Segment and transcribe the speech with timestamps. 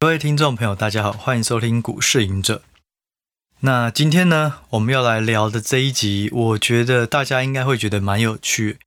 [0.00, 2.62] 各位听众朋友，大家好，欢迎收听股市赢者。
[3.58, 8.78] 那今天呢，我们要来聊的这一集，我觉得大家应该会觉得蛮有趣。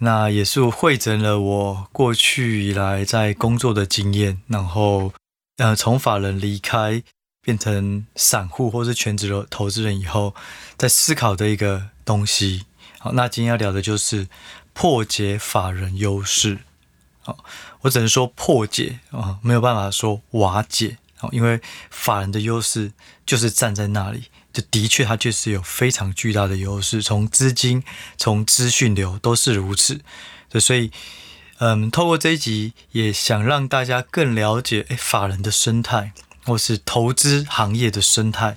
[0.00, 5.14] 那也是汇整了我过去以来在工作的经验，然后
[5.56, 7.02] 呃，从法人离开
[7.40, 10.34] 变成散户或是全职的投资人以后，
[10.76, 12.66] 在思考的一个东西。
[12.98, 14.28] 好，那今天要聊的就是
[14.74, 16.58] 破解法人优势。
[17.20, 17.44] 好，
[17.82, 20.98] 我只能说破解啊，没有办法说瓦解。
[21.16, 21.60] 好，因为
[21.90, 22.92] 法人的优势
[23.26, 24.24] 就是站在那里。
[24.52, 27.84] 就的确，它确实有非常巨大的优势，从资金、
[28.16, 30.00] 从资讯流都是如此。
[30.58, 30.90] 所以，
[31.58, 36.12] 嗯，透过这一集，也想让大家更了解，诶，法人的生态，
[36.44, 38.56] 或是投资行业的生态，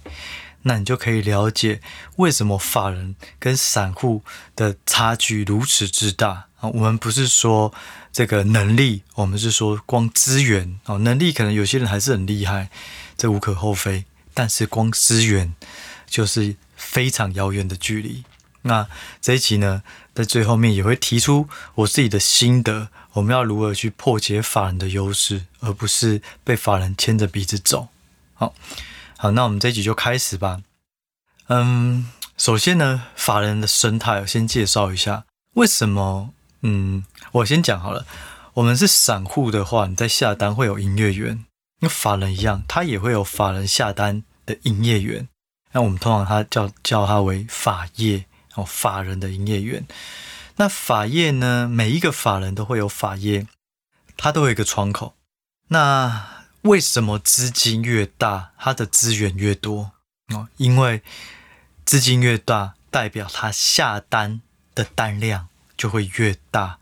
[0.62, 1.82] 那你就可以了解
[2.16, 4.24] 为什么法人跟散户
[4.56, 6.70] 的差距如此之大啊。
[6.70, 7.74] 我们不是说
[8.12, 12.70] 这个能力，我们是说光资源哦，能力可能有些人还是很厉害，
[13.16, 14.06] 这无可厚非。
[14.34, 15.54] 但是光资源
[16.08, 18.24] 就是非常遥远的距离。
[18.64, 18.88] 那
[19.22, 27.88] 这一集呢，在最后面也会提出我自己的心得，我们要如何去破解法人的优势，而不是被法人牵着鼻子走。
[28.34, 28.54] 好，
[29.18, 30.62] 好，那我们这一集就开始吧。
[31.48, 36.34] 嗯，首先呢，法人的生态，我先介绍一下为什么。
[36.62, 38.06] 嗯，我先讲好了。
[38.56, 41.46] 我们是散户的话，你在下单会有营业员。
[41.80, 45.28] 跟法人一样，他也会有法人下单的营业员。
[45.72, 49.88] 那我们通常他叫叫他为法业哦，法人的营业员。
[50.58, 53.48] 那法业呢，每一个法人都会有法业，
[54.16, 55.16] 他都有一个窗口。
[55.70, 59.94] 那为什么资金越大，他的资源越多
[60.28, 60.50] 哦？
[60.58, 61.02] 因为
[61.84, 64.42] 资金越大，代表他下单
[64.76, 65.48] 的单量
[65.82, 66.78] 就会越大。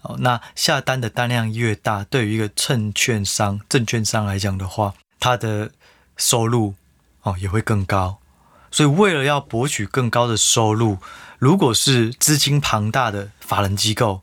[0.00, 5.72] 哦，那下单的单量越大，对于一个证券商、证券商来讲的话，他的
[6.16, 6.74] 收入
[7.20, 8.18] 哦也会更高。
[8.70, 10.98] 所以，为了要博取更高的收入，
[11.38, 14.22] 如果是资金庞大的法人机构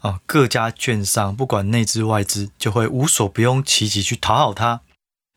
[0.00, 4.82] 啊，各家券商不管内资外资，就会无所不用其极去讨好他，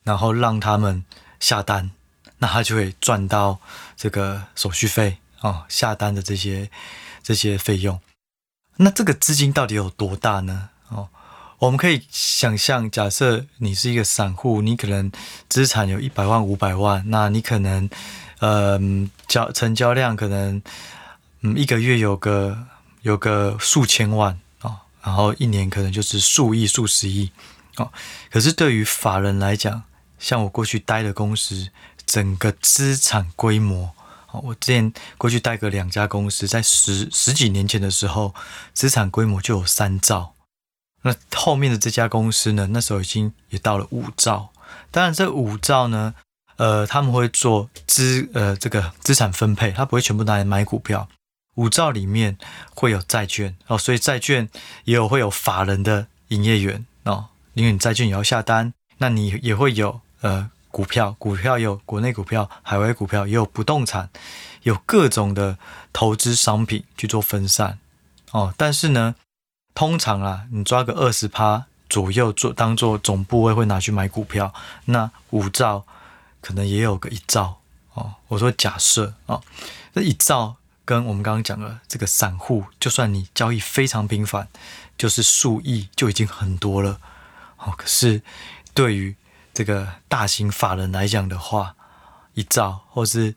[0.03, 1.03] 然后让他们
[1.39, 1.91] 下单，
[2.37, 3.59] 那他就会赚到
[3.97, 6.69] 这个手续费啊，下单的这些
[7.23, 7.99] 这些费用。
[8.77, 10.69] 那这个资金到底有多大呢？
[10.89, 11.09] 哦，
[11.59, 15.11] 我们可以想象，假设你是一个散户，你可能
[15.47, 17.89] 资产有一百万、五百万，那你可能，
[18.39, 18.79] 呃，
[19.27, 20.61] 交成交量可能，
[21.41, 22.57] 嗯，一个月有个
[23.01, 27.29] 有个数千万哦，然后一年可能就是数亿、数十亿
[27.75, 27.91] 哦。
[28.31, 29.83] 可是对于法人来讲，
[30.17, 31.69] 像我过去待的公司，
[32.05, 33.91] 整个资产规模。
[34.43, 38.33] 我之前过去带个两家公司，在十十几年前的时候，
[38.73, 40.33] 资产规模就有三兆。
[41.01, 44.49] 那后面的这家公司呢，那时候已经也到了五兆。
[44.89, 46.15] 当然，这五兆呢，
[46.55, 51.09] 呃，他们会做资呃这个资产分配，他不会全部拿来买股票。
[51.55, 52.37] 五兆里面
[52.73, 54.47] 会有债券哦，所以债券
[54.85, 60.49] 也有会有法人的营业员哦，因为你债券也要下单，那你也会有呃。
[60.71, 64.09] 股票，股票有国内股票、海外股票，也有不动产，
[64.63, 65.57] 有各种的
[65.91, 67.77] 投资商品去做分散
[68.31, 68.53] 哦。
[68.57, 69.15] 但是呢，
[69.75, 74.53] 通常啊，你抓个二十趴左右做当做总部位会拿去买股票，
[74.85, 75.85] 那五兆
[76.39, 77.59] 可能也有个一兆
[77.93, 78.15] 哦。
[78.29, 79.41] 我说假设啊，
[79.93, 80.55] 这一兆
[80.85, 84.47] 跟我们刚刚讲的这个散户，就算你交易非常频繁，
[84.97, 86.99] 就是数亿就已经很多了
[87.57, 87.73] 哦。
[87.77, 88.21] 可是
[88.73, 89.15] 对于
[89.53, 91.75] 这个大型法人来讲的话，
[92.33, 93.35] 一兆或是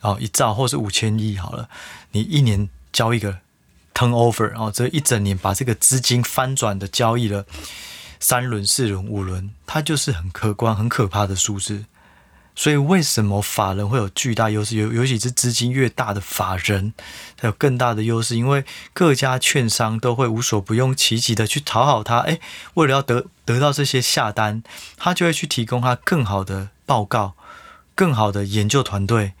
[0.00, 1.68] 哦一兆或是五千亿好了，
[2.12, 3.38] 你一年交一个
[3.94, 7.46] turnover 然后，这一整年把这个资金翻转的交易了
[8.20, 11.84] 三轮、四轮、五轮，它就是很可观、很可怕的数字。
[12.58, 14.78] 所以，为什么法人会有巨大优势？
[14.78, 16.94] 尤尤其是资金越大的法人，
[17.36, 22.20] 它有更大的优势，因为各家券商都会无所不用其极的去讨好他。
[22.20, 22.40] 诶，
[22.72, 24.62] 为了要得得到这些下单，
[24.96, 27.34] 他就会去提供他更好的报告、
[27.94, 29.34] 更好的研究团队、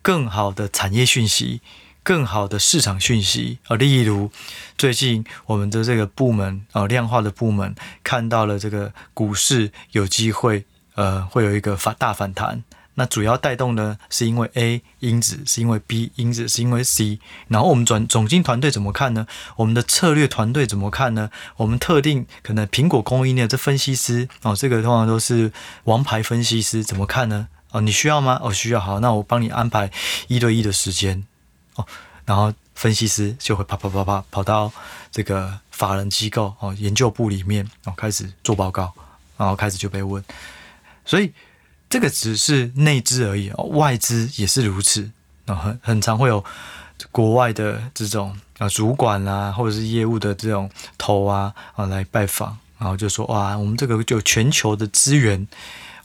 [0.00, 1.60] 更好的产业讯息、
[2.04, 3.58] 更好的市场讯息。
[3.66, 4.30] 啊，例如
[4.78, 7.74] 最近我们的这个部门啊，量化的部门
[8.04, 10.64] 看到了这个股市有机会。
[10.94, 12.62] 呃，会有一个反大反弹，
[12.94, 17.18] 那主要带动呢，是因为 A 因子，是因为 B 因子，是因为 C。
[17.48, 19.26] 然后我们转总经团队怎么看呢？
[19.56, 21.30] 我们的策略团队怎么看呢？
[21.56, 25.52] 我们特定可能苹果供应链这分析师哦，这个通常都是
[25.84, 27.48] 王牌分析师，怎么看呢？
[27.72, 28.38] 哦，你需要吗？
[28.40, 29.90] 哦，需要，好，那我帮你安排
[30.28, 31.24] 一对一的时间
[31.74, 31.84] 哦，
[32.24, 34.72] 然后分析师就会啪啪啪啪跑到
[35.10, 38.92] 这个法人机构哦研究部里面哦开始做报告。
[39.36, 40.22] 然后开始就被问，
[41.04, 41.32] 所以
[41.88, 45.10] 这个只是内资而已，外资也是如此
[45.46, 46.44] 啊，很很常会有
[47.12, 55.46] 国外的这种啊主管啊，或者是业务的这种头啊啊来拜访，然后就说哇，我们这个就全球的资源，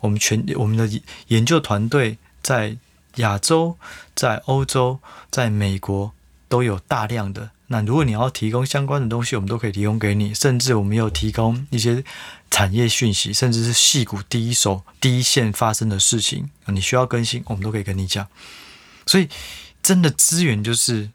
[0.02, 2.78] 我们全我们的研究团队在
[3.16, 3.78] 亚洲、
[4.14, 5.00] 在欧洲、
[5.32, 6.12] 在美国
[6.48, 7.50] 都有大量的。
[7.68, 12.04] 那如果你要提供相关的东西，我们都可以提供给你，甚至我们有提供一些
[12.50, 18.28] 产业讯息，甚至是矽谷第一手、第一线发生的事情，你需要更新，我们都可以跟你讲。
[19.06, 19.28] 所以，
[19.82, 21.10] 真的资源就是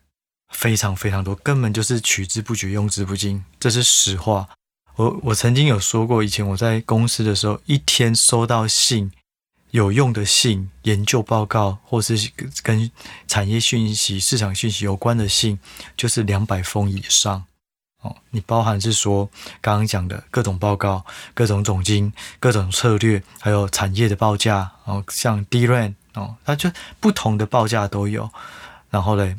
[0.53, 4.49] 非常非常多，根本就是取之不绝、用之不尽，这是实话。
[4.97, 9.13] 我我曾经有说过，以前我在公司的时候，一天收到信。
[9.71, 12.31] 有用的信、研究报告，或是
[12.63, 12.89] 跟
[13.27, 15.59] 产业讯息、市场讯息有关的信，
[15.97, 17.45] 就是两百封以上
[18.05, 18.15] 哦。
[18.31, 19.29] 你包含是说
[19.61, 21.05] 刚刚讲的各种报告、
[21.35, 26.71] 各种总经、各种策略，还有产业的报价哦，像 DRAM 哦，它就
[27.01, 28.31] 不同的报价都有。
[28.91, 29.37] 然后嘞，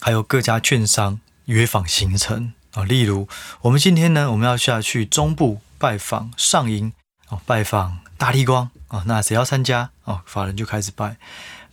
[0.00, 3.26] 还有各家券商约访行程啊，例如
[3.62, 6.92] 我们今天呢，我们要下去中部拜访上银
[7.30, 8.70] 哦，拜访大立光。
[8.88, 9.88] 哦，那谁要参加？
[10.02, 11.16] 哦，法人就开始排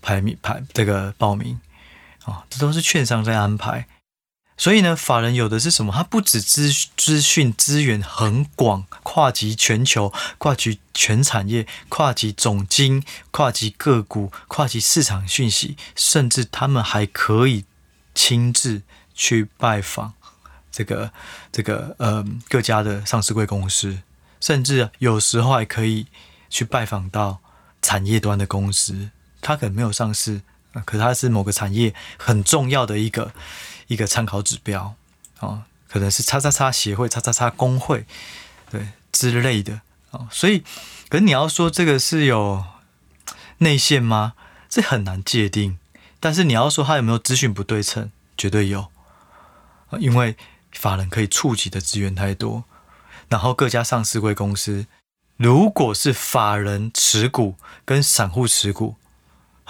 [0.04, 1.60] 排名排这个报名，
[2.25, 3.88] 哦，这都是券商在安排。
[4.57, 5.94] 所以呢，法人有的是什么？
[5.94, 17.63] 他不止资资讯资源很广，跨及全球，跨及全产业，跨及总经，跨及个股，跨及市场讯息，甚至他们还可以
[18.15, 18.81] 亲自
[19.13, 20.13] 去拜访
[20.71, 21.12] 这个
[21.51, 24.00] 这个呃各家的上市贵公司，
[24.42, 26.07] 甚至有时候还可以。
[26.50, 27.39] 去拜访到
[27.81, 29.10] 产业端的公司，
[29.42, 30.42] 他可能没有上市，
[30.86, 33.33] 可是他是某个产业很重要的一个
[33.88, 34.95] 一个参考指标
[35.39, 38.06] 啊，可能是叉叉叉协会、叉叉叉工会，
[38.69, 39.81] 对之类的
[40.12, 40.63] 啊，所以，
[41.10, 42.63] 可是你要说这个是有
[43.60, 44.34] 内线吗？
[44.69, 45.80] 这很难界定。
[46.19, 48.88] 但是你要说他有没有资讯不对称，绝对有，
[50.00, 50.36] 因为
[50.72, 52.63] 法人可以触及的资源太多，
[53.30, 54.88] 然后各家上市柜公司。
[55.38, 57.56] 如果是法人持股
[57.86, 58.95] 跟散户持股，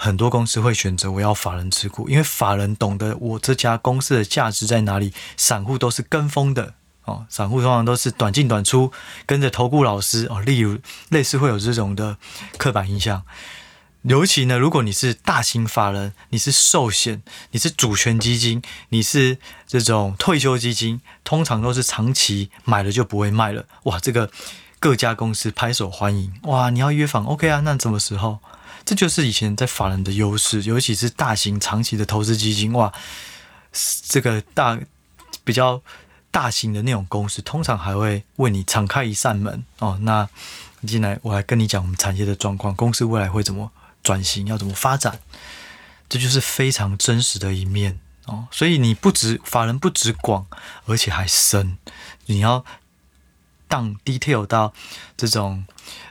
[0.00, 5.12] 很多公司会选择我要法人持股，因为法人懂得我这家公司的价值在哪里。
[5.36, 8.92] 散户都是跟风的哦，散户通常都是短进短出，
[9.26, 10.40] 跟着投顾老师哦。
[10.40, 10.78] 例如
[11.08, 12.16] 类似会有这种的
[12.56, 13.24] 刻板印象。
[14.02, 17.20] 尤其呢，如果你是大型法人，你是寿险，
[17.50, 23.64] 你是主权基金，你是这种退休基金，通常都是长期买了就不会卖了。
[23.82, 24.30] 哇，这个。
[24.80, 26.70] 各家公司拍手欢迎，哇！
[26.70, 27.58] 你要约访，OK 啊？
[27.64, 28.38] 那什么时候？
[28.88, 32.90] 这就是以前在法人的优势，尤其是大型长期的投资基金，哇！
[34.08, 34.80] 这个大
[35.44, 35.82] 比较
[36.30, 39.98] 大型的那种公司，通常还会为你敞开一扇门哦。
[40.00, 40.26] 那
[40.86, 43.70] 进来，我来跟你讲我们产业的状况，公司未来会怎么
[44.02, 45.20] 转型，要怎么发展，
[46.08, 48.48] 这就是非常真实的一面哦。
[48.50, 50.46] 所以你不止法人不止广，
[50.86, 51.76] 而且还深，
[52.24, 52.64] 你要。
[53.70, 54.72] 当 detail 到
[55.14, 55.66] 这种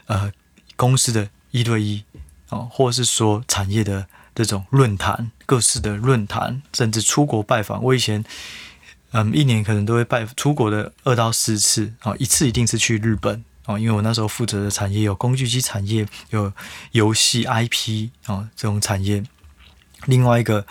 [0.06, 0.32] 呃
[0.76, 2.04] 公司的一对一
[2.50, 7.82] 哦，或者是说产业的这种论坛、各式的论坛，甚至出国拜访。
[7.82, 8.24] 我以前
[9.12, 16.52] 嗯一年可能都会拜出国的二到四次啊，一次一定是去日本啊，因为我那时候负责的产业有工具机产业，有
[16.92, 19.22] 游戏 IP 啊这种产业。
[20.06, 20.66] 另外一个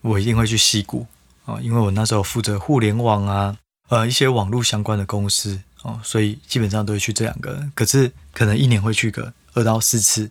[0.00, 1.06] 我一定会去西谷
[1.44, 3.56] 啊，因为我那时候负责互联网啊
[3.88, 5.60] 呃一些网络相关的公司。
[5.82, 10.30] 哦，所以基本上都会去这两个，可是可能一年会去个二到四次，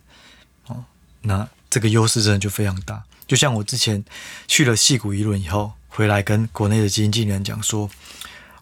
[1.22, 3.04] 那这个优势真的就非常大。
[3.26, 4.04] 就像我之前
[4.46, 7.90] 去了戏谷一轮以后，回来跟国内的基金经理人讲说，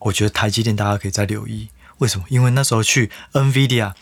[0.01, 2.27] 我觉得台积电大家可以再留意，为什么？
[2.29, 3.95] 因为那时候去 NVIDIA，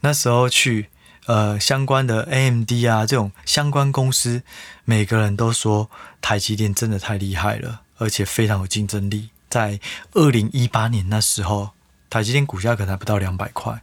[0.00, 0.88] 那时候去
[1.26, 4.42] 呃相关的 AMD 啊这种相关公司，
[4.84, 9.30] 每个人都说台积电真的太厉害了，而且非常有竞争力。
[9.48, 9.78] 在
[10.12, 11.70] 二零一八年那时候。
[12.10, 13.82] 台积电股价可能还不到两百块，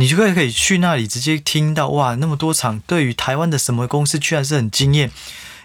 [0.00, 5.10] 你就可以可以去那里直接听到哇，那么多场对于台湾的什么公司居然是很惊艳，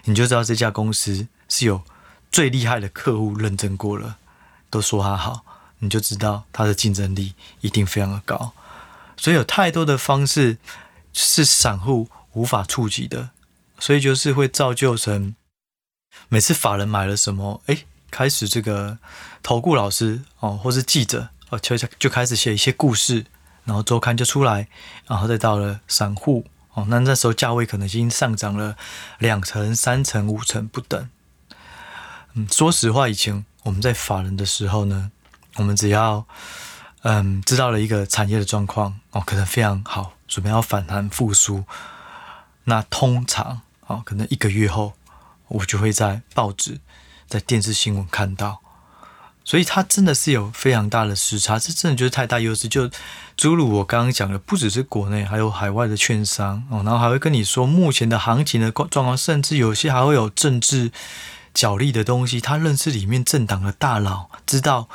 [0.04, 1.82] 你就知道这家公司是有
[2.30, 4.18] 最厉害的客户认证过了，
[4.68, 5.42] 都说他好，
[5.78, 8.52] 你就知道他的竞争力一定非常的高。
[9.16, 10.58] 所以有太多的方式
[11.14, 13.30] 是散户无法触及的，
[13.78, 15.34] 所以就是会造就成
[16.28, 17.78] 每次法人买了什么，哎，
[18.10, 18.98] 开始这个
[19.42, 21.30] 投顾老师哦，或是记者。
[21.48, 23.24] 哦，就就开始写一些故事，
[23.66, 24.66] 然后周刊就出来，
[25.06, 28.76] 然后再到了散户哦，那那时候价位可能已经上涨了
[29.18, 31.10] 两成、三成、五成不等。
[32.32, 35.10] 嗯，说实话，以前我们在法人的时候呢，
[35.56, 36.24] 我们只要
[37.02, 41.64] 嗯，知道了一个产业的状况哦，可能非常好，准备要反弹复苏。
[42.64, 44.92] 那通常哦，可能一个月后，
[45.48, 46.80] 我就会在报纸、
[47.26, 48.60] 在电视新闻看到。
[49.46, 52.66] 所以它真的是有非常大的时差，这真的就是太大优势。
[52.66, 52.90] 就
[53.36, 60.90] 诸如我刚刚讲的，不只是国内，还有海外的券商哦，然后还会跟你说目前的行情的状况，甚至有些还会有政治
[61.54, 62.40] 角力的东西。
[62.40, 64.88] 他认识里面政党的大佬，知道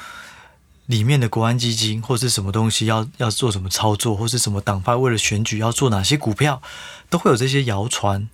[0.88, 6.62] 里面的国安基金或是什么东西要要做什么操作，或是什么党派为了选举要做哪些股票，
[7.10, 8.28] 都会有这些谣传。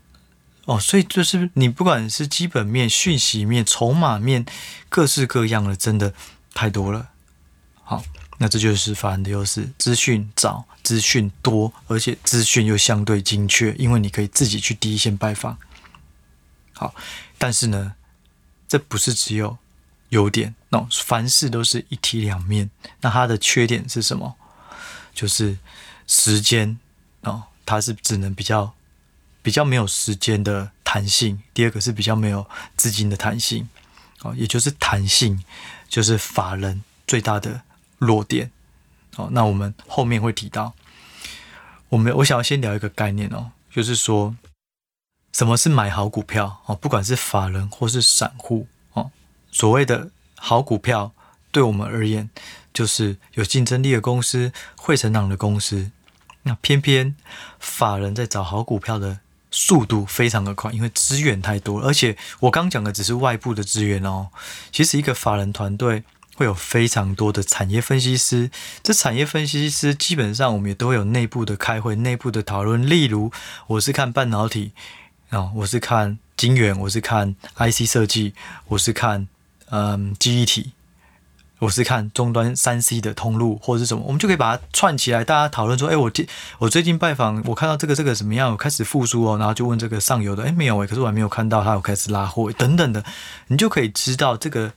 [0.67, 4.45] 哦，所以就是你不管是基本面、讯息面、筹码面，
[4.89, 6.13] 各式各样的，真的
[6.53, 7.07] 太多了。
[7.83, 8.03] 好，
[8.38, 15.57] 那这就是法人的优势：资讯早、资讯多，而且资讯又相对精确，因为你可以自己去第一线拜访。
[16.74, 16.93] 好，
[17.38, 17.93] 但是呢，
[18.67, 19.57] 这不是只有
[20.09, 22.69] 优点，那、凡事都是一体两面。
[23.00, 24.36] 那它的缺点是什么？
[25.13, 25.57] 就是
[26.05, 26.77] 时间
[27.21, 28.74] 哦它是只能比较。
[29.48, 33.70] 比较没有时间的弹性，第二个是比较没有资金的弹性，
[34.20, 35.42] 哦，也就是弹性
[35.88, 37.62] 就是法人最大的
[37.98, 38.51] 弱点，
[39.16, 40.74] 哦，那我们后面会提到，
[41.88, 44.36] 我们我想要先聊一个概念哦，就是说
[45.32, 46.62] 什么是买好股票？
[46.66, 49.12] 哦，不管是法人或是散户哦，
[49.50, 51.13] 所谓的好股票
[51.54, 52.30] 对我们而言，
[52.74, 55.89] 就是有竞争力的公司、会成长的公司，
[56.44, 57.16] 那偏偏
[57.58, 59.22] 法人在找好股票的。
[59.59, 64.27] 速度非常的快，因为资源太多，而且我刚讲的只是外部的资源哦。
[64.71, 66.03] 其实一个法人团队
[66.35, 68.51] 会有非常多的产业分析师，
[68.83, 72.87] 这产业分析师基本上我们也都会有内部的开会、内部的讨论。
[72.87, 73.31] 例如，
[73.65, 74.73] 我是看半导体
[75.29, 78.35] 啊，我是看晶圆，我是看 IC 设计，
[78.67, 79.27] 我是看
[79.71, 80.73] 嗯记忆体。
[81.59, 86.11] 我是看终端三 C 的通路或者是什么，我们就可以把它串起来，大家讨论说，哎，我
[86.59, 93.03] 我最近拜访，我看到这个这个怎么样，我开始复苏哦，然后就问这个上游的，哎，没有哎，可是我还没有看到它有开始拉货等等的，
[93.47, 94.73] 你就可以知道这个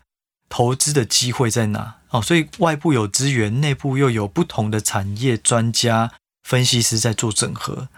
[0.48, 2.22] 投资的机会在哪哦。
[2.22, 7.88] 所以外部有资源，内部又有不同的产业专家分析师在做整合，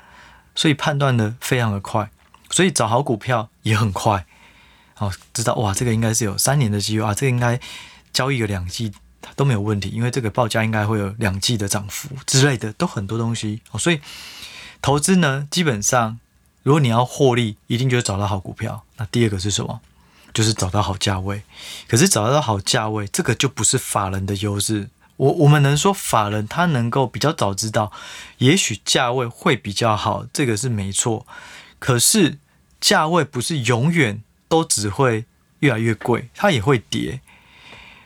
[0.56, 2.10] 所以判断的非常的快，
[2.50, 4.26] 所以找好股票也很快，
[4.98, 7.60] 哦，知道哇，这个应该是有三年的机会啊，这个应该。
[8.12, 8.92] 交易个两季
[9.36, 13.78] 都没有问题，因为这个报价应该会有两季的涨幅之类的，都很多东西哦。
[13.78, 14.00] 所以
[14.80, 16.18] 投资呢，基本上
[16.62, 18.84] 如果你要获利，一定就是找到好股票。
[18.96, 19.80] 那第二个是什么？
[20.34, 21.42] 就是找到好价位。
[21.86, 24.88] 可是找到好价位，这个就不是法人的优势。
[25.16, 27.92] 我我们能说法人他能够比较早知道，
[28.38, 31.26] 也许价位会比较好，这个是没错。
[31.78, 32.38] 可是
[32.80, 35.26] 价位不是永远都只会
[35.60, 37.20] 越来越贵，它也会跌。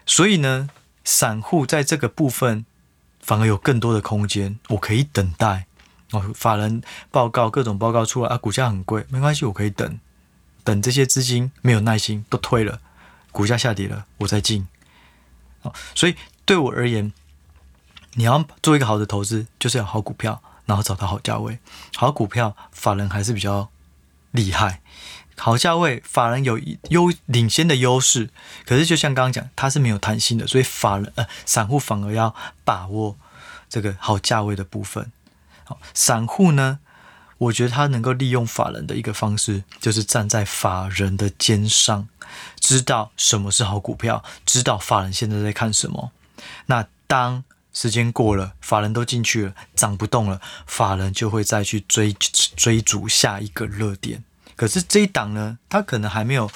[0.07, 0.71] 所以呢，
[1.05, 2.65] 散户在这个部分
[3.21, 5.67] 反而有更多的空间，我可以等待
[6.13, 6.33] 哦。
[6.35, 9.99] 法人报告各种报告出来啊，股价很贵，没关系，我可以等，
[10.63, 12.81] 等这些资金没有耐心都退了，
[13.33, 14.69] 股价下跌了，我再进。
[15.63, 17.13] 哦，所以对我而言，
[18.15, 21.59] 你要做一个好的投资，就是要好股票，然后找到好价位。
[21.97, 23.69] 好股票，法人还是比较
[24.31, 24.81] 厉害。
[25.39, 28.31] 好价位，法人有优领先的优势，
[28.65, 33.17] 可是就像刚刚讲，它是没有弹性的，所以法人呃散户反而要把握
[33.69, 35.13] 这个好价位的部分。
[35.65, 36.79] 好，散户呢，
[37.39, 42.09] 我觉得他能够利用法人的一个方式，就是站在法人的肩上，
[42.59, 46.13] 知道什么是好股票，知道法人现在在看什么。
[46.67, 52.17] 那当时间过了，法人都进去了，涨不动了，法人就会再去追
[52.57, 54.25] 追逐下一个热点。
[54.57, 56.51] 可是这一档呢，它可能还没有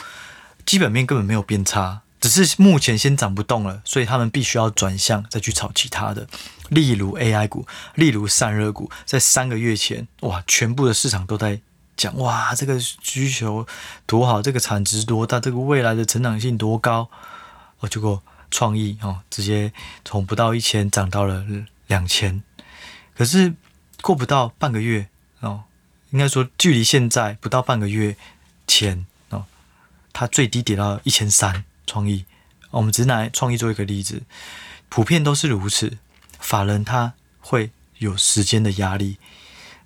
[0.67, 6.27] 基本面根本没有变差，只是目前先涨不动了，所以他们必须要转向再去炒其他的，
[6.71, 11.61] 例如 AI 股，例如散热股，在三个月前，哇，全部的市场都在
[11.97, 13.67] 讲，哇，这个需求
[14.07, 17.11] 多好，这个产值多大，这个未来的成长性多高，
[17.81, 19.73] 哦，结果创意哦，直接
[20.05, 21.45] 从不到一千涨到了
[21.89, 22.43] 两千，
[23.15, 23.53] 可是
[24.01, 25.09] 过不到半个月。
[26.11, 28.17] 应该说，距离现在不到半个月
[28.67, 29.45] 前哦，
[30.13, 31.65] 它最低跌到一千三。
[31.87, 32.25] 创意，
[32.71, 34.23] 我们只拿创意做一个例子，
[34.89, 35.99] 普遍都是如此。
[36.39, 39.17] 法人他会有时间的压力，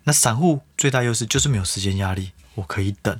[0.02, 3.19] 那散户最大优势就是没有时间压力，我可以等。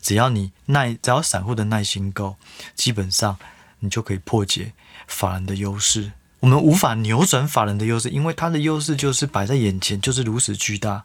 [0.00, 2.36] 只要你耐，只要散户的耐心够，
[2.76, 3.36] 基本上
[3.80, 4.74] 你就可以破解
[5.08, 6.12] 法人的优势。
[6.38, 11.04] 我们无法扭转法人的优势，因为他的优势就是摆在眼前，就是如此巨大。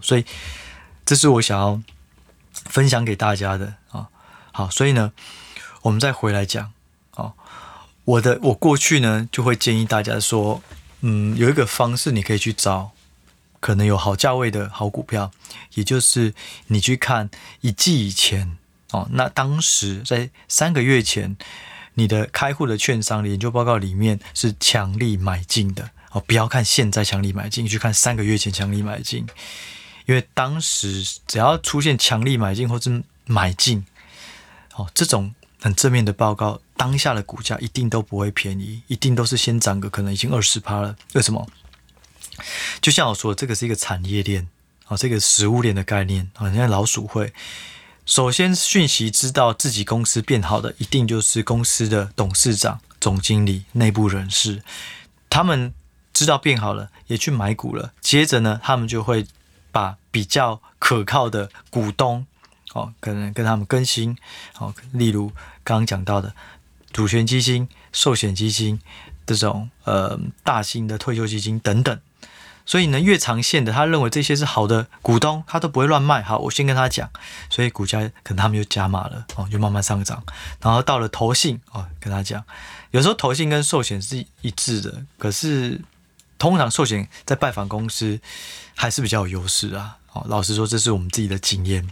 [0.00, 0.24] 所以，
[1.04, 1.82] 这是我想要
[2.52, 4.08] 分享给大家的啊。
[4.52, 5.12] 好，所以呢，
[5.82, 6.72] 我们再回来讲
[7.12, 7.32] 啊。
[8.04, 10.62] 我的我过去呢，就会建议大家说，
[11.02, 12.90] 嗯，有一个方式你可以去找，
[13.60, 15.30] 可能有好价位的好股票，
[15.74, 16.34] 也就是
[16.66, 17.30] 你去看
[17.60, 18.58] 一季以前
[18.90, 21.36] 哦，那当时在三个月前，
[21.94, 29.24] 你的开户的券商的研究报告里面是强力买进的哦，不要看现在强力买进，去看三个月前强力买进，
[30.06, 33.86] 因为当时只要出现强力买进或是买进，
[34.74, 36.60] 哦，这种很正面的报告。
[36.74, 40.96] 当下的股价一定都不会便宜，一定都是先涨个可能已经二十趴了。
[41.12, 41.46] 为什么？
[42.80, 44.48] 就像我说，这个是一个产业链
[44.86, 46.50] 啊，这个食物链的概念啊。
[46.50, 47.32] 现在老鼠会
[48.04, 54.64] 首先讯息知道自己公司变好的，一定就是公司的董事长、总经理、内部人士，
[55.30, 55.72] 他们
[56.12, 57.92] 知道变好了，也去买股了。
[58.00, 59.24] 接着呢，他们就会
[59.72, 62.24] 把比较可靠的股东
[62.74, 64.16] 哦，可能跟他们更新
[64.58, 65.32] 哦，例如
[65.64, 66.32] 刚刚讲到的。
[66.92, 68.78] 主权基金、寿险基金
[69.24, 71.98] 这种呃大型的退休基金等等，
[72.66, 76.22] 所以呢，越长线的，他认为这些是好的股东，他都不会乱卖。
[76.22, 77.08] 好，我先跟他讲，
[77.48, 80.22] 所以股价可能他们就加码了哦，就慢慢上涨。
[80.60, 82.44] 然后到了投信哦，跟他讲，
[82.90, 85.80] 有时候投信跟寿险是一致的，可是
[86.42, 88.18] 通常寿险在拜访公司
[88.74, 89.98] 还是比较有优势啊。
[90.12, 91.88] 哦，老实说，这是我们自己的经验。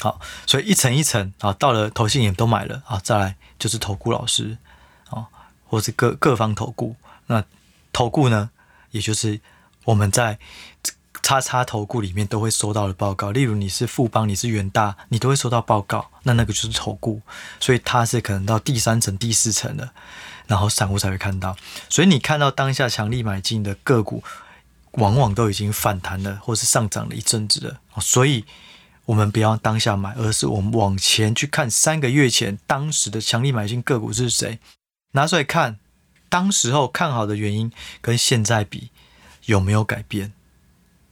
[0.00, 4.58] 好，所以一层一层啊，到了投信也都买了啊，再来就是投顾老师
[5.08, 5.26] 啊，
[5.64, 6.94] 或是各各方投顾。
[7.28, 7.42] 那
[7.90, 8.50] 投顾呢，
[8.90, 9.40] 也就是
[9.84, 10.38] 我们在
[11.22, 13.30] 叉叉投顾里面都会收到的报告。
[13.30, 16.10] 例如你是富邦，你是元大，你都会收到报告。
[16.24, 17.22] 那那个就是投顾，
[17.58, 19.90] 所以它是可能到第三层、第四层的，
[20.46, 21.56] 然后散户才会看到。
[21.88, 24.22] 所以你看到当下强力买进的个股，
[24.92, 27.80] 往往都已经反弹了，或是上涨了一阵子了。
[28.00, 28.44] 所以。
[29.06, 34.60] 我们不要当下买，而是我们往前去看三个月前当时的强力买进个股是谁，
[35.10, 35.80] 拿出来看，
[36.28, 38.90] 当时候看好的原因跟现在比
[39.46, 40.32] 有没有改变？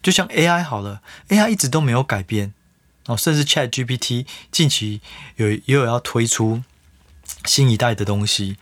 [0.00, 2.54] 就像 AI 好了，AI 一直都没有改变
[3.06, 5.00] 哦，甚至 ChatGPT 近期
[5.34, 6.62] 有也有要推出
[7.44, 8.56] 新一代的东西，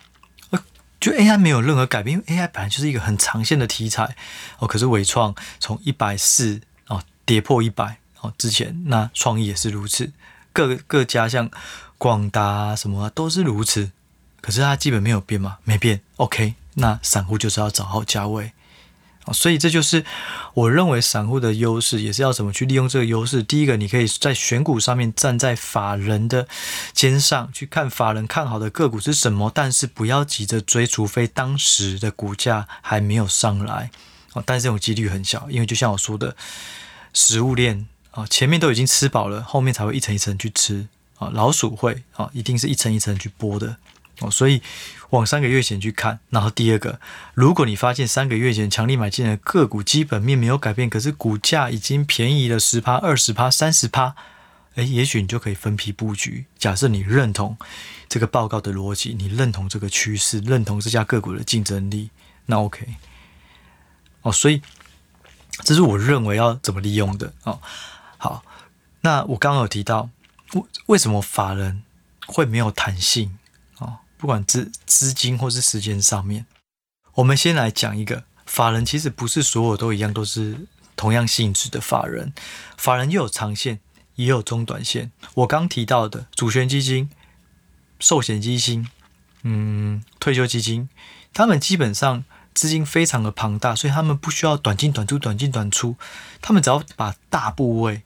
[1.00, 4.16] 就 AI 没有任何改变，因为 AI 本来就是一个很长线的题材
[4.58, 4.66] 哦。
[4.66, 7.98] 可是伟创从一百四哦跌破一百。
[8.20, 10.10] 哦，之前那创意也是如此，
[10.52, 11.48] 各各家像
[11.98, 13.92] 广达啊什么啊都是如此，
[14.40, 16.00] 可是它基本没有变嘛，没变。
[16.16, 18.50] OK，那散户就是要找好价位，
[19.32, 20.04] 所以这就是
[20.54, 23.42] 我认为散户的优势，也是要怎么去利用这个优势。
[23.42, 26.46] 第一个，你可以在选股上面站在法人的
[26.92, 33.90] 肩上去看法人看好的个股是什么，但是不要急着追，除非当时的股价还没有上来。
[34.32, 36.36] 哦，但是这种几率很小，因为就像我说的，
[37.12, 37.86] 食物链。
[38.12, 40.88] 啊，前面都已经吃饱了，后面才会一层一层去吃
[41.18, 41.30] 啊。
[41.32, 43.76] 老鼠会啊，一定是一层一层去剥的
[44.20, 44.30] 哦。
[44.30, 44.62] 所以
[45.10, 47.00] 往三个月前去看，然后第二个，
[47.34, 54.14] 如果你发现三个月前强力买进的个股基本面没有改变，可是股价已经便宜了十趴、二十趴、三十趴，
[54.74, 56.46] 诶，也许你就可以分批布局。
[56.58, 57.56] 假设你认同
[58.08, 62.10] 这个报告的逻辑，你认同这个趋势，认同这家个股的竞争力，
[62.46, 62.86] 那 OK
[64.22, 64.30] 哦。
[64.30, 64.62] 所以
[65.64, 67.60] 这是我认为要怎么利用的哦。
[68.18, 68.44] 好，
[69.00, 70.10] 那我刚刚有提到，
[70.54, 71.82] 为为什么法人
[72.26, 73.36] 会没有弹性、
[74.18, 76.44] 不管资资金或是时间上面，
[77.14, 82.32] 我们先来讲一个法人，其实不是所有都一样，都是同样性质的法人。
[82.76, 83.80] 法人又有长线，
[84.16, 85.10] 也有中短线。
[85.34, 87.08] 我刚提到的主权基金、
[87.98, 88.86] 寿险基金、
[89.44, 90.90] 嗯，退休基金，
[91.32, 95.96] 他们基本上资金非常的庞大，所以他们不需要短进短出、短进短出，
[96.42, 98.02] 他们只要把大部位。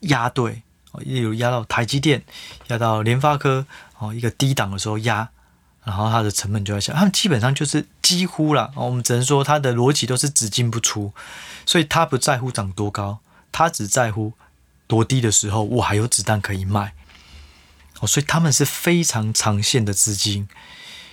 [0.00, 0.62] 压对，
[0.98, 2.22] 例如压到台积电，
[2.68, 3.66] 压到联发科，
[3.98, 5.28] 哦，一个低档的时候压，
[5.84, 6.92] 然后它的成本就要小。
[6.92, 11.12] 他们基本上就是几乎啦，我们只能说它的逻辑都是只进不出，
[11.64, 14.34] 所以他不在乎涨多高，他只在乎
[14.86, 16.94] 多低的时候我还有子弹可以卖。
[18.00, 20.48] 哦，所以他们是非常长线的资金，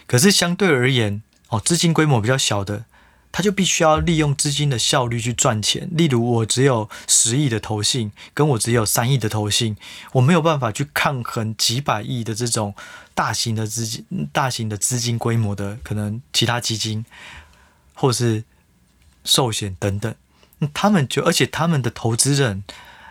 [0.06, 2.86] 可是相对而言，哦，资金规模比较小的。
[3.34, 5.90] 他就必须要利用资金的效率去赚钱。
[5.92, 9.76] 例如，我只有十亿的投信，跟我只有三亿的投信，
[10.12, 12.76] 我没有办法去抗衡几百亿的这种
[13.16, 17.04] 大型的资金、大型的资金规模的可能其他基金，
[17.96, 18.44] 或是
[19.26, 20.14] 寿险等等。
[20.72, 22.64] 他们就，而且他们的投资人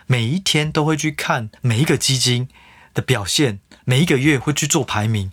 [0.06, 2.48] 每一天都会去看每一个基金
[2.94, 5.32] 的表现，每一个月会去做排名，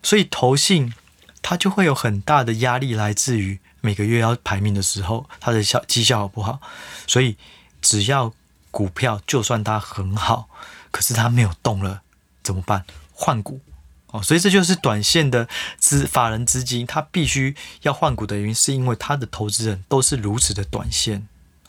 [0.00, 0.94] 所以投信
[1.42, 3.58] 它就会有很大的压力来自于。
[3.82, 6.58] 每个月要排名的时候，它的效绩效好不好？
[7.06, 7.36] 所以
[7.82, 8.32] 只要
[8.70, 10.48] 股票就算它很好，
[10.90, 12.00] 可是它没有动了，
[12.42, 12.86] 怎么办？
[13.12, 13.60] 换股
[14.06, 21.26] 哦，所以这就是短线的资法人资金，他必须要换股的原因，是因为他的投资人都是如此的短线，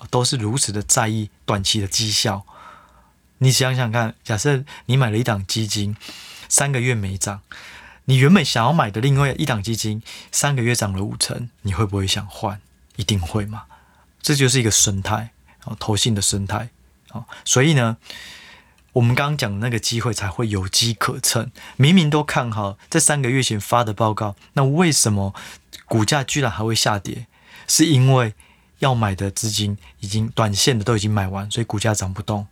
[0.09, 2.45] 都是如此的在意短期的绩效。
[3.39, 5.95] 你想想看，假设你买了一档基金，
[6.47, 7.41] 三个月没涨，
[8.05, 12.59] 你原本想要买的另外一档基金，三个月涨了五成，你会不会想换？
[12.95, 13.63] 一定会嘛？
[14.21, 15.31] 这就是一个生态，
[15.65, 16.69] 哦，投信的生态，
[17.11, 17.97] 哦，所以呢。
[18.93, 25.33] 我们刚刚讲的那个机会才会有机可乘，明明都看好这三个月前发的报告，那为什么
[25.87, 27.25] 股价居然还会下跌？
[27.67, 28.35] 是因为
[28.77, 32.45] 要买的资金已经短线的都已经买完，所以股价涨不动。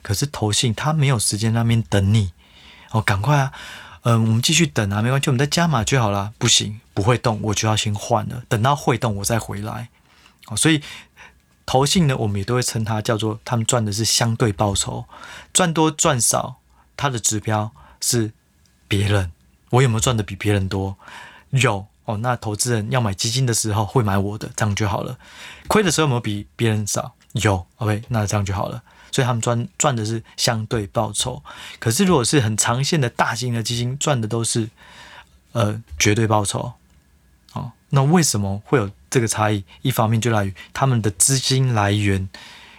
[0.00, 2.30] 可是投信他没有时间那边等你，
[2.92, 3.52] 哦，赶快啊，
[4.08, 6.32] 嗯、我们继续等啊，没关系，我们再加码就好了。
[6.38, 9.88] 不行，不会动，我就要先换了，等到会动我再回来。
[10.46, 10.80] 哦，所以。
[11.70, 15.04] 投信呢，我们也都会称它叫做，他们赚的是相对报酬，
[15.52, 16.56] 赚多赚少，
[16.96, 18.32] 它的指标是
[18.88, 19.30] 别人。
[19.68, 20.96] 我有没有赚的比别人多？
[21.50, 25.18] 有哦，那投资人要买基金的时候会买我的，这样就好了。
[25.66, 27.12] 亏的时候有没有比别人少？
[27.32, 28.82] 有，OK，那这样就好了。
[29.10, 31.42] 所以他们赚赚的是相对报酬。
[31.78, 34.68] 可是如果是很长线的大型的基金，赚的都是
[35.52, 36.72] 呃绝对报酬。
[37.52, 38.90] 哦，那为什么会有？
[39.10, 42.28] 这个差异，一方面就来于他们的资金来源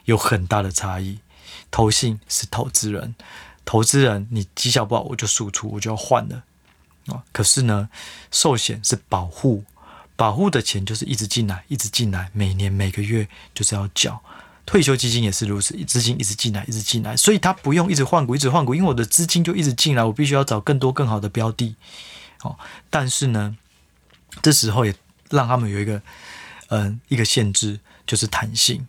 [0.05, 1.17] 有很大的差异。
[1.71, 3.15] 投信是投资人，
[3.65, 6.43] 投资人你绩效不好，我就输出，我就要换了
[7.07, 7.23] 啊。
[7.31, 7.89] 可是呢，
[8.29, 9.63] 寿险是保护，
[10.15, 14.21] 保护的钱就是一直进来，一直进来，每年每个月就是要缴。
[14.69, 21.75] 退休基金也是如此，资金一直进来，一直进来，所以他不用一直换股，一直换股，因为我的资金就一直进来，我必须要找更多更好的标的。
[22.43, 22.55] 哦，
[22.91, 23.57] 但是呢，
[24.43, 24.93] 这时候也。
[25.31, 26.01] 让他们有一个，
[26.69, 28.87] 嗯、一个限制就是弹性。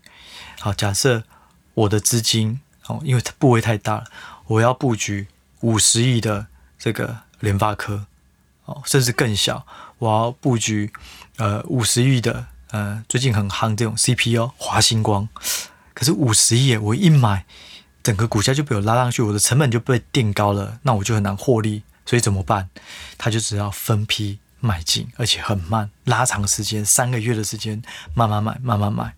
[0.58, 1.22] 好，假设
[1.74, 4.04] 我的资金哦，因为它部位太大了，
[4.46, 5.26] 我要布局
[5.60, 6.46] 五十亿的
[6.78, 8.06] 这个联发科，
[8.64, 9.66] 哦，甚至更小，
[9.98, 10.90] 我要布局
[11.36, 15.28] 呃五十亿的呃最近很夯这种 CPU 华星光。
[15.94, 17.44] 可是五十亿，我一买，
[18.02, 21.82] 整个股价就被我拉上去，我的成本就被垫高了，那我就很难获利。
[22.06, 22.68] 所以怎么办？
[23.16, 24.38] 他就只要分批。
[24.62, 27.80] 买进，而且很慢，拉长时间，三个月的时间，
[28.12, 29.14] 慢慢买，慢慢买。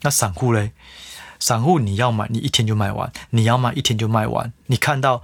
[0.00, 0.72] 那散户嘞？
[1.38, 4.52] 散户你要买，你一天就买完；你要买，一天就卖完。
[4.66, 5.22] 你看到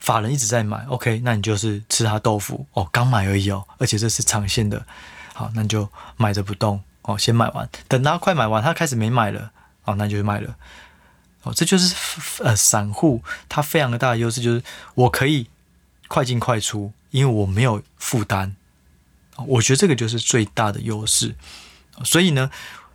[0.00, 4.84] 法人一直在买，OK，那你就是吃他豆腐哦，刚买而已哦，而且这是长线的，
[5.32, 5.88] 好，那你就
[6.18, 9.50] 买着不动哦，先买完，等他快买完，他开始没买了，
[9.84, 10.56] 哦，那你就卖了。
[11.42, 11.94] 哦，这就是
[12.44, 14.62] 呃，散户他非常的大的优势，就是
[14.94, 15.48] 我可以
[16.06, 18.54] 快进快出，因为我没有负担。
[19.46, 21.34] 我觉得这个就是最大的优势，
[22.04, 22.50] 所以呢，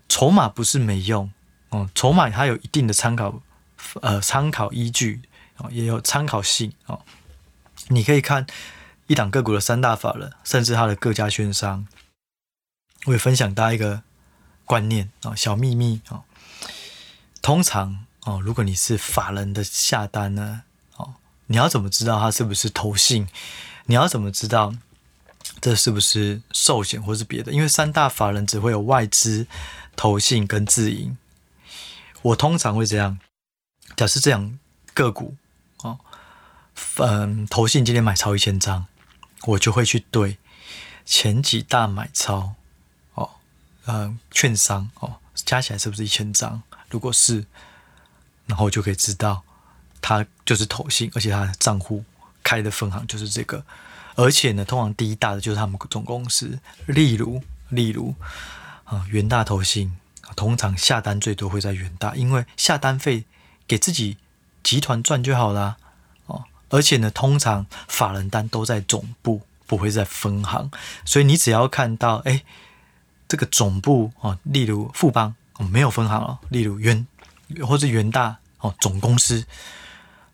[0.08, 1.32] 筹码不是没用
[1.70, 3.42] 哦，筹码它有一定的参考，
[4.02, 5.24] 呃，参考依据
[5.58, 7.02] 哦，也有参考性哦。
[7.88, 8.46] 你可以看
[9.08, 11.88] 一档个股的三大法人，甚至它的各家券商。
[13.06, 14.04] 我也分享大家一个
[14.66, 16.24] 观念哦，小秘密哦。
[17.46, 20.64] 通常哦，如果你是法人的下单呢，
[20.96, 21.14] 哦，
[21.46, 23.28] 你要怎么知道他是不是投信？
[23.86, 24.74] 你要怎么知道？
[25.62, 27.52] 这是不是寿险或是别的？
[27.52, 29.46] 因为三大法人只会有外资、
[29.96, 31.16] 投信跟自营。
[32.24, 33.20] 我通常会这样，
[33.96, 34.58] 假设这样
[34.96, 35.36] 个股
[35.84, 36.00] 哦，
[36.98, 38.88] 嗯，投信今天买超一千张，
[39.44, 40.40] 我就会去对
[41.06, 42.56] 前几大买超
[43.14, 43.30] 哦，
[43.86, 46.64] 嗯，券商哦，加起来是不是一千张？
[46.90, 47.46] 如果是，
[48.46, 49.44] 然后就可以知道
[50.02, 52.04] 他就是投信，而且他的账户
[52.44, 53.64] 开的分行就是这个。
[54.16, 58.16] 而且呢，通常第一大的就是他们总公司，例如，例如
[58.86, 59.98] 啊，元大投信，
[60.36, 63.26] 通常下单最多会在元大，因为下单费
[63.68, 64.18] 给自己
[64.64, 65.76] 集团赚就好啦。
[66.28, 66.46] 哦。
[66.70, 70.72] 而且呢，通常法人单都在总部，不会在分行，
[71.04, 72.44] 所以你只要看到，哎，
[73.28, 77.06] 这个总部哦，例如富邦哦，没有分行哦，例如元
[77.66, 79.46] 或者元大哦，总公司，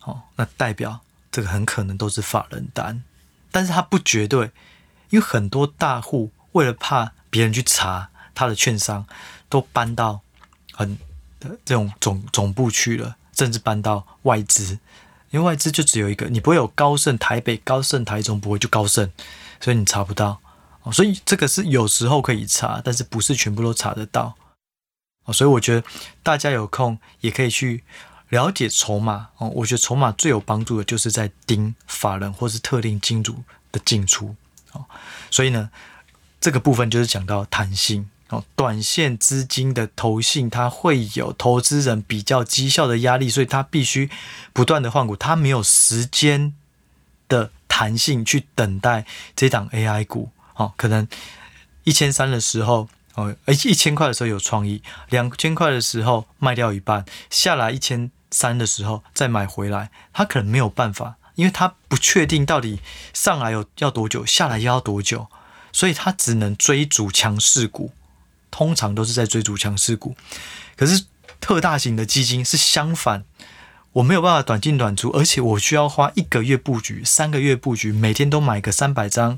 [0.01, 0.99] 哦，那代表
[1.31, 3.03] 这个很可能都是法人单。
[3.51, 4.51] 但是它不绝对，
[5.09, 9.05] 因为很多大户为了怕别人去查他的券商，
[9.49, 10.21] 都搬到
[10.73, 10.97] 很
[11.39, 14.79] 的这种总总部去了，甚至搬到外资，
[15.31, 19.11] 因为外资就只有一个，你不会有高盛、台北、高盛、台中，不会就高盛，
[19.59, 20.39] 所以你查不到。
[20.91, 24.33] 所以这个是有时候可以查，但是不是全部都查得到。
[25.25, 25.83] 哦所以我觉得
[26.23, 27.83] 大家有空也可以去。
[28.31, 34.33] 了解筹码哦，我觉得筹码最有帮助的就是在盯法人或是特定金主的进出
[34.71, 34.85] 哦。
[35.29, 35.69] 所以呢，
[36.39, 44.09] 这个部分就是讲到弹性哦，短线资金的投信，它会有投资人比较绩效的压力，所以它必须
[44.53, 46.53] 不断的换股，它没有时间
[47.27, 51.07] 的弹弹性去等待这档 AI 股，哦，可能
[51.83, 62.79] 一千三的时候，哦，一一千块的时候有创意，两千块的时候卖掉一半，下来一千三的时候再买回来，他可能没有办法，因为他不确定到底
[63.13, 65.27] 上来有要多久，下来要多久，
[65.71, 67.91] 所以他只能追逐强势股，
[68.49, 70.15] 通常都是在追逐强势股，
[70.75, 71.05] 可是
[71.39, 73.25] 特大型的基金是相反。
[73.93, 79.37] 我没有办法短进短出，而且我需要花一个月布局、三个月布局，每天都买个三百张、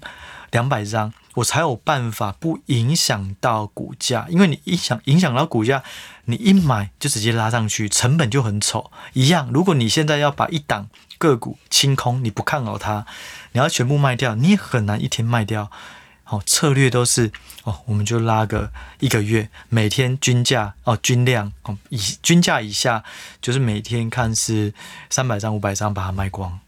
[0.52, 4.28] 两百张，我才有办法不影响到股价。
[4.30, 5.84] 因为你影响影响到股价，
[6.26, 8.92] 你一买就直接拉上去，成本就很丑。
[9.14, 13.06] 一样，如果你现在要把一档个股清空，你不看好它，
[13.52, 15.72] 你要全部卖掉，你也很难一天卖掉。
[16.26, 17.32] 好，策略都是
[17.64, 23.04] 哦，我们就拉个一个月，每天均价哦，均量哦，以均价以下，
[23.42, 24.74] 就是每天看是
[25.10, 26.60] 三百张、五百张把它卖光。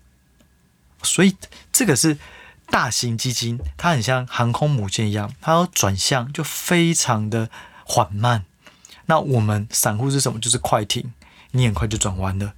[1.03, 1.35] 所以
[1.71, 2.17] 这个是
[2.69, 7.49] 大型基金，它很像航空母舰一样，它要转向就非常的
[7.83, 8.45] 缓慢。
[9.05, 10.39] 那我们散户是什么？
[10.39, 11.13] 就是快艇，
[11.51, 12.53] 你很快就转弯了。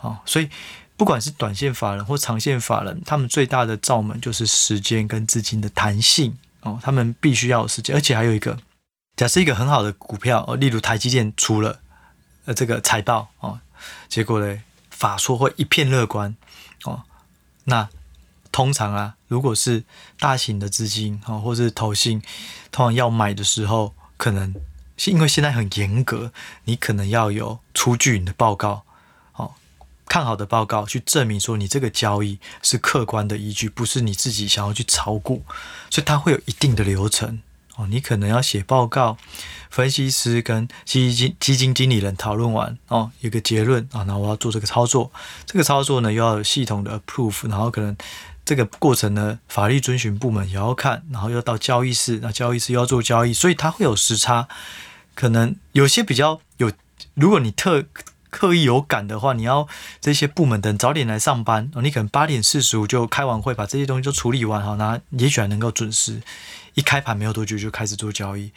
[0.00, 0.48] 哦，所以。
[0.96, 8.56] 不管是短线法人或长线法人，他们最大的罩门就是时间跟资金的弹性哦，他们必须要有时间，而且还有一个，
[9.16, 11.80] 假设一个很好的股票哦，例如台积电出了
[12.44, 13.58] 呃这个财报哦，
[14.08, 16.36] 结果呢，法说会一片乐观
[16.84, 17.02] 哦，
[17.64, 17.88] 那
[18.54, 19.82] 通常啊，如果是
[20.20, 22.22] 大型的资金哦，或是投信，
[22.70, 24.54] 通常要买的时候，可能
[24.96, 26.30] 是因为现在很严格，
[26.62, 28.84] 你可能要有出具你的报告。
[30.06, 35.42] 看好的报告去证明说你这个交易是客观的依据，不是你自己想要去炒股，
[35.90, 37.40] 所以它会有一定的流程
[37.74, 37.88] 哦。
[37.88, 39.16] 你可能要写报告，
[39.70, 45.10] 分析师跟基金基金经理人讨论完哦，有个结论啊，那我要做这个操作，
[45.46, 47.96] 这个操作呢又要有系统的 approve，然后可能
[48.44, 54.48] 这个过程呢法律遵循部门也要看，然后又到交易室，那交易室又要做交易，所以它会有时差，
[55.14, 56.70] 可能有些比较有，
[57.14, 57.84] 如果你特。
[58.36, 59.68] 刻意有感的话，你要
[60.00, 61.80] 这些部门等早点来上班哦。
[61.80, 66.20] 你可能八点四十五就开完会，把这些东西都处理完哈，那也许还能够准时
[66.74, 68.50] 一开盘没有多久就开始做交易。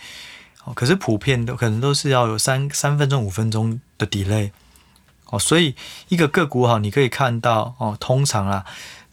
[0.64, 4.50] 哦，可是普遍都可能都是要有三三分钟五分钟的 delay
[5.26, 5.38] 哦。
[5.38, 5.76] 所以
[6.08, 8.66] 一个个股哈，你可以看到哦，通常啊，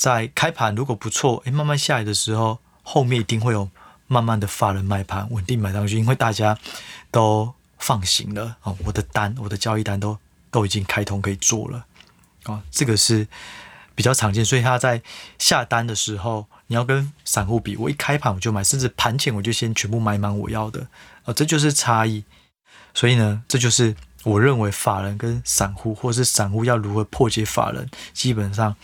[0.04, 3.70] 在开盘如果不错，诶，慢慢下来的时候，后面一定会有
[4.06, 6.58] 慢慢的法人买盘稳定买上去，因为大家
[7.10, 8.76] 都放行了哦。
[8.84, 10.18] 我的单，我的交易单都。
[10.54, 11.84] 都已经开通可以做了，
[12.44, 13.26] 哦，这个是
[13.96, 15.02] 比较常见，所以他在
[15.36, 20.86] 下单的时候，你要跟散户比，我一开盘我就买，甚至盘前我就先全部买满我要的，
[21.24, 22.22] 哦，这就是差异。
[22.94, 28.76] 所以呢，这就是我认为法人跟散户，或是散户要如何破解法人，基本上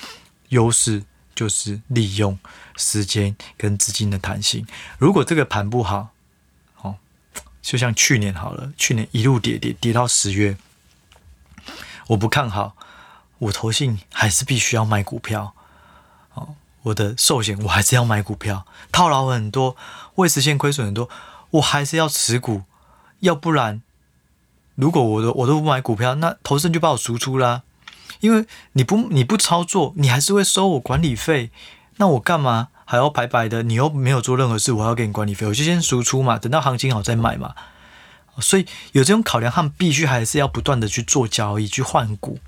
[0.49, 1.05] 优势
[1.41, 2.39] 就是利用
[2.77, 4.67] 时间跟资金的弹性。
[4.99, 6.09] 如果这个盘不好，
[6.83, 6.97] 哦，
[7.63, 10.59] 就像去年好了，去年一路跌跌跌到十月。
[12.09, 12.77] 我不看好，
[13.39, 15.55] 我投信还是必须要买股票，
[16.35, 19.75] 哦，我的寿险我还是要买股票，套牢很多，
[20.17, 21.09] 未实现亏损很多，
[21.53, 22.65] 我还是要持股，
[23.21, 23.81] 要不然，
[24.75, 27.63] 如果我都我都不买股票，那投信就把我赎出啦，
[28.21, 31.51] 因为你不你不操作，你还是会收我管理费，
[31.97, 33.63] 那我干嘛还要白白的？
[33.63, 37.55] 你又没有做任何事，我还要给你管理费，我就先输出嘛，等到行情好再买嘛。
[38.39, 42.39] 所以有这种考量，他们必须还是要不断的去做交易，去换股。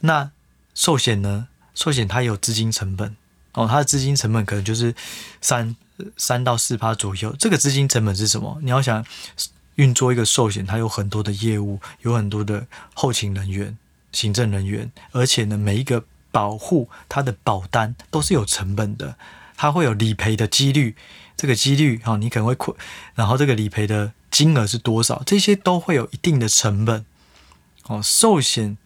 [0.00, 0.30] 那
[0.74, 1.46] 寿险呢？
[1.72, 3.16] 寿险它有资金成本
[3.52, 4.94] 哦，它的资金成本可能就是
[5.40, 5.76] 三
[6.16, 7.34] 三到四趴左右。
[7.38, 8.58] 这个资金成本是什么？
[8.62, 9.04] 你要想
[9.76, 13.78] 运作一个寿险，它有很多的业务，有很多的后勤人员、
[14.12, 19.16] 行政人员，而且呢，每一个保护它的保单都是有成本的，
[19.56, 20.96] 它会有理赔的几率。
[21.36, 22.74] 这个几率哈，你可能会亏，
[23.14, 24.12] 然后这个理赔的。
[24.30, 25.24] 金额是多少？
[25.26, 27.04] 这些都会有一定的成本
[27.86, 28.00] 哦。
[28.00, 28.78] 寿险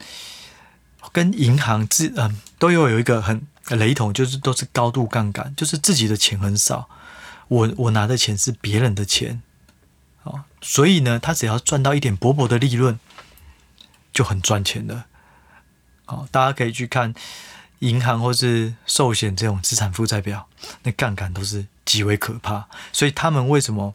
[1.13, 6.89] 跟银行自嗯都有有一个很雷同，就是都是高度杠杆，就是自己的钱很少，
[7.49, 9.43] 我我拿的钱是别人的钱
[10.23, 12.99] 哦，所以呢，他只要赚到一点薄薄的利润，
[14.15, 15.05] 就很赚钱的。
[16.07, 17.15] 哦，大家可以去看
[17.81, 20.49] 银行或是寿险这种资产负债表，
[20.83, 22.67] 那杠杆都是极为可怕。
[22.93, 23.95] 所以他们为什么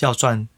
[0.00, 0.48] 要赚？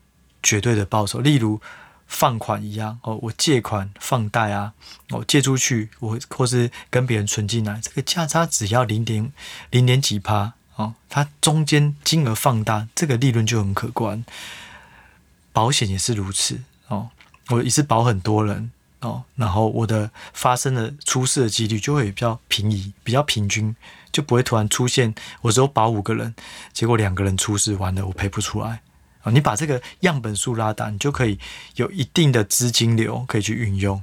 [0.42, 1.60] 绝对的报酬，例如
[2.06, 4.74] 放款一样哦，我借款放贷啊，
[5.10, 9.32] 我借出去，我或是跟别人存进来，这个价差只要零点
[9.70, 14.24] 零点几趴哦，它中间金额放大，这个利润就很可观。
[15.52, 17.10] 保险也是如此哦，
[17.48, 23.74] 我一次保很多人哦，然后我的发生的出事的几率就会比较平移，比较平均，
[24.10, 26.34] 就不会突然出现我只有保五个人，
[26.72, 28.80] 结果两个人出事，完了我赔不出来
[29.22, 29.30] 啊！
[29.30, 31.38] 你把这个样本数拉大，你就可以
[31.74, 34.02] 有一定的资金流可以去运用。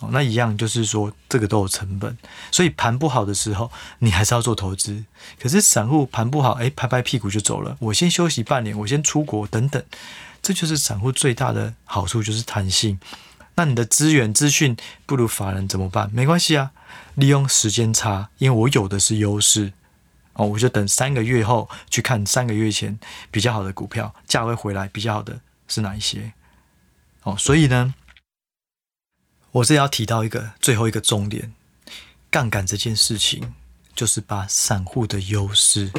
[0.00, 2.16] 哦，那一样就是说这个都有成本，
[2.50, 5.04] 所以盘不好的时候，你还是要做投资。
[5.38, 9.80] 可是散户盘不好，哎，拍拍屁股就走了，我先休息半年，我先出国等等，
[10.40, 12.98] 这就是散户最大的好处，就是弹性。
[13.54, 16.10] 那你的资源资讯不如法人怎么办？
[16.12, 16.72] 没关系啊，
[17.14, 19.72] 利用时间差，因为我有的是优势
[20.32, 22.98] 哦，我就等三个月后去看三个月前
[23.30, 26.32] 比较好的股票价位回来比较好的是哪一些
[27.24, 27.94] 哦，所以呢，
[29.50, 31.52] 我这要提到一个最后一个重点，
[32.30, 33.54] 杠杆这件事情
[33.94, 35.92] 就是把散户的优势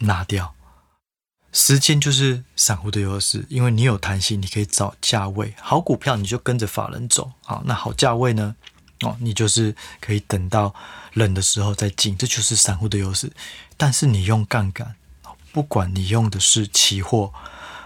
[0.00, 0.54] 拿掉。
[1.54, 7.30] 时间就是散户的优势，因为你有弹性，你可以找价位好股票，你就跟着法人走。
[7.46, 8.56] 啊，那好价位呢？
[9.02, 10.74] 哦，你就是可以等到
[11.12, 13.30] 冷的时候再进，这就是散户的优势。
[13.76, 14.96] 但是你用杠杆，
[15.52, 17.32] 不管你用的是期货，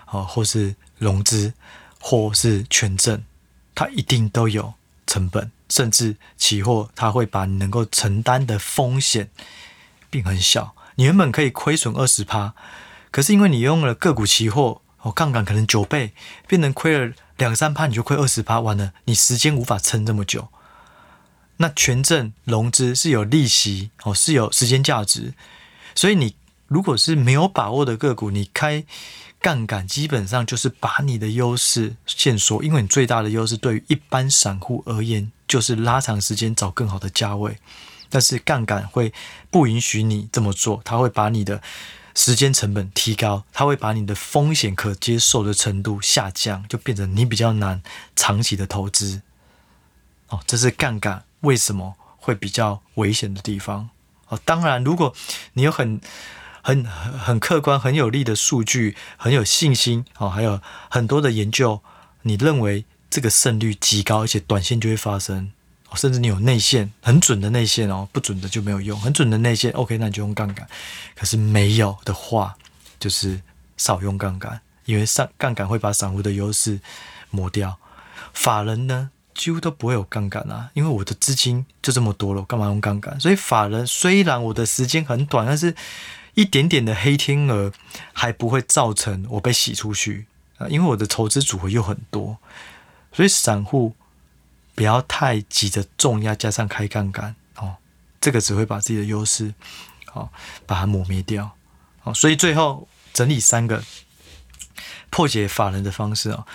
[0.07, 1.53] 哦，或是融资，
[2.01, 3.23] 或是权证，
[3.75, 4.73] 它一定都有
[5.07, 9.29] 成本，甚至期货它会把你能够承担的风险
[10.09, 10.75] 变很小。
[10.95, 12.55] 你原本可以亏损二十趴。
[13.11, 16.13] 可是因为你用了个股期货，哦，杠杆可能九倍，
[16.47, 20.49] 变成亏了两三趴，你就亏二十趴，完了，你时间无法撑这么久。
[21.57, 25.35] 那权证融资是有利息，哦，是有时间价值，
[25.95, 28.85] 所以你如果是没有把握的个股，你开
[29.41, 37.57] 杠杆基本上就是把你的优势限缩，因为你最大的优势对于一般散户而言就是拉长时间找更好的价位，
[38.09, 39.13] 但是杠杆会
[39.51, 41.63] 不允许你这么做，它会把你的。
[42.19, 47.81] 时间成本提高，它会把你的风险可接受的程度下降，就变成你比较难
[48.17, 49.23] 长期的投资。
[50.27, 53.91] 哦，这是杠杆为什么会比较危险的地方。
[54.27, 55.15] 哦，当然，如果
[55.53, 56.01] 你有很、
[56.61, 61.81] 很、很客观、很有利的数据，很有信心，哦，还有很多的研究，
[62.23, 65.53] 你认为这个胜率极高，而且短线就会发生。
[65.97, 69.01] 甚至你有内线很准的内线哦，不准的就没有用。
[69.01, 70.69] 很准的内线，OK，那你就用杠杆。
[71.17, 72.57] 可是没有的话，
[73.01, 73.41] 就是
[73.77, 76.79] 少用杠杆，因为上杠杆会把散户的优势
[77.31, 77.79] 磨掉。
[78.35, 83.19] 法人呢，几乎都不会有杠杆啊，因为我的资金就这么多了，我干嘛用杠杆？
[83.19, 85.75] 所以法人虽然我的时间很短，但是
[86.35, 87.73] 一点点的黑天鹅
[88.13, 90.27] 还不会造成我被洗出去
[90.59, 92.37] 啊，因为我的投资组合又很多，
[93.13, 93.95] 所以散户。
[94.79, 97.75] 不要太急着重压加上开杠杆哦，
[98.21, 99.53] 这个只会把自己的优势
[100.13, 100.29] 哦
[100.67, 101.51] 把它抹灭掉
[102.05, 102.15] 哦。
[102.15, 103.83] 所以最后整理三个
[105.11, 106.47] 破解法人的方式哦。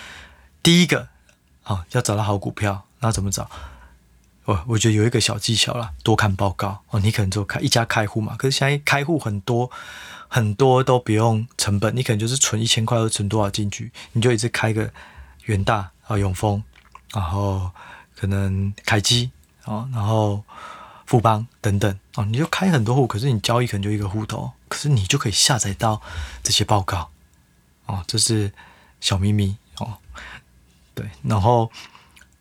[0.62, 1.08] 第一个
[1.64, 3.50] 哦，要找到好股票，那怎么找？
[4.46, 7.00] 我我觉得有一个小技巧啦，多看报告哦。
[7.00, 9.70] 你可能就开一家开户嘛，可是现在开户很多
[10.28, 14.90] 很多都不用成本，你可能就是存一千块或存多少进去，你就一直开个
[15.44, 16.64] 元大啊、永丰，
[17.12, 17.70] 然后。
[18.24, 19.30] 可能凯基
[19.64, 20.42] 哦，然后
[21.04, 26.00] 富邦等等哦，你就开很多户，可是你交易可能就一个户头，可是你就可以下载到
[26.42, 27.10] 这些报告
[27.84, 28.50] 哦，这是
[28.98, 29.98] 小秘密哦，
[30.94, 31.70] 对，然后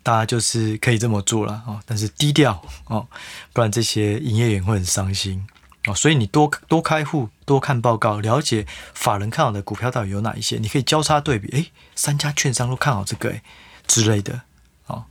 [0.01, 3.05] 大家就是可以这么做了哦，但是低调哦，
[3.51, 5.45] 不然这些营业员会很伤心
[5.87, 13.41] 哦，所以你多多开户，多看报告，了解法人看好的股票到底有哪一些，你可以交叉对比，诶，三家券商都看好这个诶
[13.85, 14.43] 之类的。
[14.87, 15.05] 哦，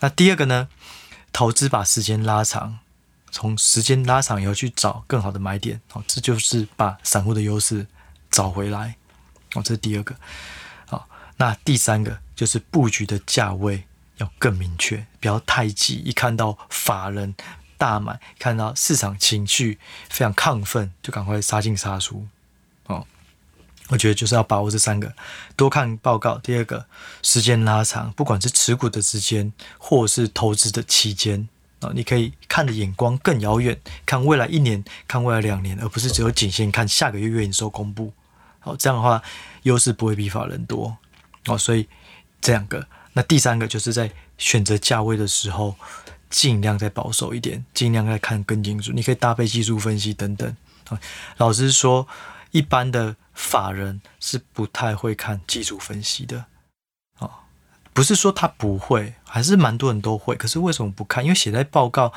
[0.00, 0.68] 那第二个呢？
[1.32, 2.78] 投资把时间拉长，
[3.32, 7.88] 从时间拉长以后去找更好的买点，哦，这就是把散户的优势
[8.30, 8.94] 找回来。
[9.54, 10.14] 哦，这是第二个。
[10.86, 11.08] 好，
[11.38, 13.84] 那第三个就是布局的价位
[14.18, 15.96] 要更明确，不要太急。
[15.96, 17.34] 一看到法人
[17.76, 22.28] 大买，看到市场情绪非常亢奋，就赶快杀进杀出。
[23.88, 25.12] 我觉得就是要把握这三个，
[25.56, 26.38] 多看报告。
[26.38, 26.86] 第二个，
[27.22, 31.46] 时间拉长，不管是持股的时间，或是投资的期间
[31.80, 38.10] 啊，你可以看的眼光更遥远，看未来一年，看未来两年，而不是只有仅限看下个月月营收公布。
[38.60, 39.22] 好，这样的话
[39.64, 40.96] 优势不会比法人多
[41.46, 41.58] 哦。
[41.58, 41.86] 所以
[42.40, 45.76] 这两个，那第三个就是在选择价位的时候，
[46.30, 48.92] 尽量再保守一点，尽量再看更清楚。
[48.92, 50.56] 你可以搭配技术分析等等
[50.88, 50.98] 啊。
[51.36, 52.08] 老实说，
[52.54, 53.16] 一般的。
[53.36, 56.44] 法人是不太会看技术分析的，
[57.18, 57.28] 哦，
[57.92, 60.36] 不是说他不会，还是蛮多人都会。
[60.36, 61.24] 可是为什么不看？
[61.24, 62.12] 因为写在报告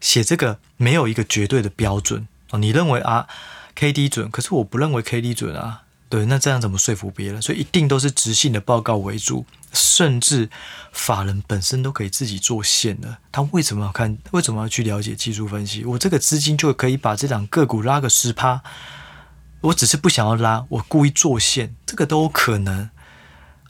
[0.00, 2.58] 写这个没有一个绝对的标准哦。
[2.58, 3.28] 你认为啊
[3.74, 5.82] ，K D 准，可是我不认为 K D 准啊。
[6.08, 7.42] 对，那这样怎么说服别人？
[7.42, 9.44] 所以一定都是直性的报告为主，
[9.74, 10.48] 甚至
[10.92, 13.18] 法人本身都可以自己做线的。
[13.30, 14.16] 他为什么要看？
[14.30, 15.84] 为什么要去了解技术分析？
[15.84, 18.62] 我这个资金就可以把这档个股拉个十趴，
[19.60, 22.90] 我只是不想要拉，我故意做线，这个都有可能。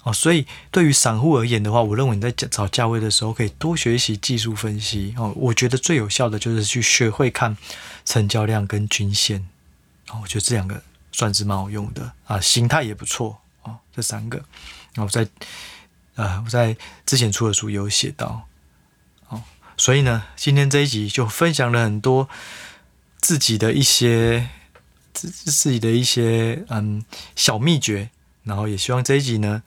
[0.05, 5.15] 哦，所以对于散户而言的话，我认为你在找价位的时候，可以多学习技术分析。
[5.17, 7.57] 哦，我觉得最有效的就是去学会看
[8.05, 9.49] 成交量跟均线。
[10.11, 10.83] 哦，我觉得这两个。
[11.11, 13.79] 算是蛮好用的啊，形态也不错哦。
[13.97, 14.45] 这三个，
[14.99, 15.27] 我在
[16.15, 16.77] 呃我在
[17.07, 18.47] 之前出的书有写到
[19.29, 19.43] 哦。
[19.77, 22.29] 所以呢，今天这一集就分享了很多
[23.21, 24.49] 自己的一些
[25.27, 27.03] 自自己的一些嗯
[27.35, 28.11] 小秘诀，
[28.45, 29.63] 然后也希望这一集呢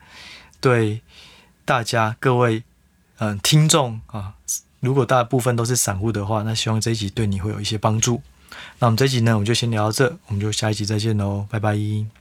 [0.60, 1.02] 对
[1.66, 2.64] 大家各位
[3.18, 4.36] 嗯听众啊，
[4.80, 8.22] 如果大部分都是散户的话，那希望这一集对你会有一些帮助。
[8.80, 12.21] 那我们这一集呢，我们就先聊到这，我们就下一集再见喽，拜拜。